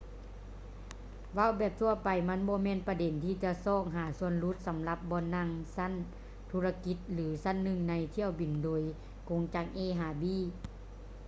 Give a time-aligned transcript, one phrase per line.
[1.33, 5.93] ເວົ້າແບບທົ່ວໄປ ມັນບໍ່ແມ່ນປະເດັນທີ່ຈະຊອກຫາສ່ວນຫຼຸດສຳລັບບ່ອນນັ່ງຊັ້ນ
[6.51, 8.81] ທຸລະກິດ ຫຼື ຊັ້ນໜຶ່ງໃນຖ້ຽວບິນໂດຍ
[9.29, 10.23] ກົງຈາກ a ຫາ b